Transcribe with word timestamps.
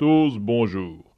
Tous 0.00 0.38
bonjour. 0.38 1.09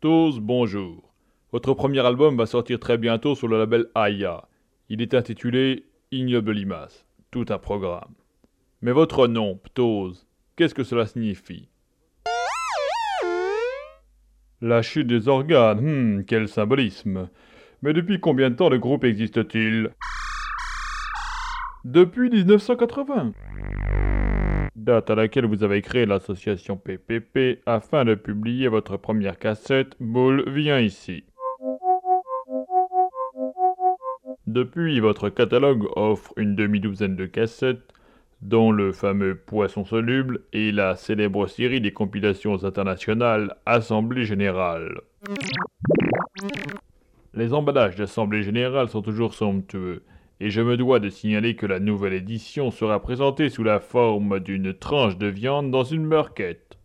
Tous 0.00 0.40
bonjour. 0.40 1.12
Votre 1.52 1.74
premier 1.74 2.00
album 2.00 2.34
va 2.34 2.46
sortir 2.46 2.80
très 2.80 2.96
bientôt 2.96 3.34
sur 3.34 3.48
le 3.48 3.58
label 3.58 3.88
Aya. 3.94 4.48
Il 4.88 5.02
est 5.02 5.12
intitulé 5.12 5.84
Ignoble 6.10 6.52
Limace. 6.52 7.04
Tout 7.30 7.44
un 7.50 7.58
programme. 7.58 8.14
Mais 8.80 8.92
votre 8.92 9.26
nom, 9.26 9.60
Ptose, 9.62 10.26
qu'est-ce 10.56 10.74
que 10.74 10.84
cela 10.84 11.04
signifie? 11.04 11.68
La 14.62 14.80
chute 14.80 15.06
des 15.06 15.28
organes, 15.28 15.80
hmm, 15.82 16.24
quel 16.24 16.48
symbolisme. 16.48 17.28
Mais 17.82 17.92
depuis 17.92 18.20
combien 18.20 18.48
de 18.48 18.56
temps 18.56 18.70
le 18.70 18.78
groupe 18.78 19.04
existe-t-il? 19.04 19.90
Depuis 21.84 22.30
1980 22.30 23.32
date 24.84 25.10
à 25.10 25.14
laquelle 25.14 25.46
vous 25.46 25.62
avez 25.62 25.82
créé 25.82 26.06
l'association 26.06 26.76
PPP 26.76 27.62
afin 27.66 28.04
de 28.04 28.14
publier 28.14 28.68
votre 28.68 28.96
première 28.96 29.38
cassette 29.38 29.94
Boule 30.00 30.48
vient 30.48 30.80
ici. 30.80 31.24
Depuis, 34.46 34.98
votre 35.00 35.28
catalogue 35.28 35.86
offre 35.96 36.32
une 36.36 36.56
demi-douzaine 36.56 37.14
de 37.14 37.26
cassettes, 37.26 37.92
dont 38.42 38.72
le 38.72 38.92
fameux 38.92 39.36
Poisson 39.36 39.84
soluble 39.84 40.40
et 40.52 40.72
la 40.72 40.96
célèbre 40.96 41.46
série 41.46 41.80
des 41.80 41.92
compilations 41.92 42.64
internationales 42.64 43.56
Assemblée 43.66 44.24
Générale. 44.24 45.02
Les 47.34 47.52
emballages 47.52 47.96
d'Assemblée 47.96 48.42
Générale 48.42 48.88
sont 48.88 49.02
toujours 49.02 49.34
somptueux, 49.34 50.02
et 50.40 50.50
je 50.50 50.62
me 50.62 50.78
dois 50.78 51.00
de 51.00 51.10
signaler 51.10 51.54
que 51.54 51.66
la 51.66 51.80
nouvelle 51.80 52.14
édition 52.14 52.70
sera 52.70 53.00
présentée 53.00 53.50
sous 53.50 53.62
la 53.62 53.78
forme 53.78 54.40
d'une 54.40 54.72
tranche 54.72 55.18
de 55.18 55.26
viande 55.26 55.70
dans 55.70 55.84
une 55.84 56.06
meurquette. 56.06 56.78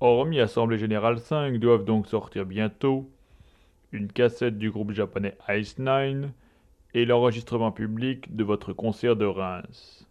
Hormis 0.00 0.38
Assemblée 0.38 0.78
Générale 0.78 1.18
5 1.18 1.58
doivent 1.58 1.84
donc 1.84 2.06
sortir 2.06 2.46
bientôt 2.46 3.10
une 3.90 4.08
cassette 4.08 4.58
du 4.58 4.70
groupe 4.70 4.92
japonais 4.92 5.36
Ice 5.48 5.78
Nine 5.78 6.32
et 6.94 7.04
l'enregistrement 7.04 7.72
public 7.72 8.34
de 8.36 8.44
votre 8.44 8.72
concert 8.72 9.16
de 9.16 9.24
Reims. 9.24 10.06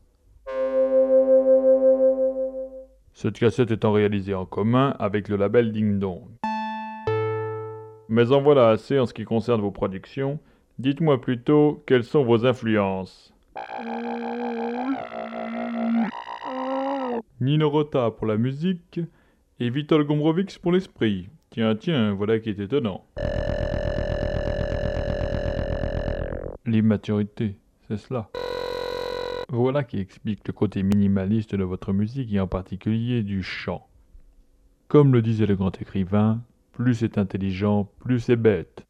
Cette 3.13 3.39
cassette 3.39 3.71
étant 3.71 3.94
réalisée 3.94 4.33
en 4.33 4.45
commun 4.45 4.95
avec 5.00 5.30
le 5.30 5.38
label 5.38 5.71
Ding 5.71 6.00
Dong. 6.00 6.27
Mais 8.09 8.31
en 8.33 8.42
voilà 8.42 8.69
assez 8.69 9.00
en 9.00 9.06
ce 9.06 9.13
qui 9.13 9.24
concerne 9.24 9.62
vos 9.62 9.71
productions, 9.71 10.39
Dites-moi 10.80 11.22
plutôt 11.22 11.84
quelles 11.86 12.04
sont 12.04 12.24
vos 12.24 12.48
influences? 12.48 13.31
Nino 17.40 17.70
Rota 17.70 18.10
pour 18.10 18.25
la 18.25 18.38
musique 18.38 19.00
et 19.60 19.70
Vitol 19.70 20.04
Gombrowicz 20.04 20.58
pour 20.58 20.72
l'esprit. 20.72 21.30
Tiens, 21.52 21.75
tiens, 21.75 22.14
voilà 22.14 22.40
qui 22.40 22.50
est 22.50 22.60
étonnant. 22.60 23.06
L'immaturité, 26.66 27.56
c'est 27.88 27.98
cela. 27.98 28.31
Voilà 29.50 29.84
qui 29.84 30.00
explique 30.00 30.48
le 30.48 30.54
côté 30.54 30.81
minimaliste 30.81 31.54
de 31.54 31.64
votre 31.64 31.94
musique 31.94 32.34
et 32.34 32.40
en 32.40 32.48
particulier 32.48 33.22
du 33.22 33.44
chant. 33.44 33.86
Comme 34.88 35.14
le 35.14 35.22
disait 35.22 35.46
le 35.46 35.56
grand 35.56 35.80
écrivain, 35.80 36.42
plus 36.72 36.96
c'est 36.96 37.19
intelligent, 37.19 37.88
plus 38.00 38.19
c'est 38.19 38.36
bête. 38.36 38.86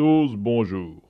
Tous 0.00 0.34
bonjour. 0.34 1.09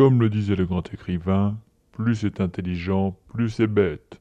Comme 0.00 0.22
le 0.22 0.30
disait 0.30 0.56
le 0.56 0.64
grand 0.64 0.94
écrivain, 0.94 1.58
plus 1.92 2.14
c'est 2.14 2.40
intelligent, 2.40 3.18
plus 3.28 3.50
c'est 3.50 3.66
bête. 3.66 4.19